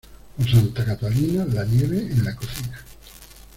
[0.35, 2.83] Por Santa Catalina, la nieve en la cocina.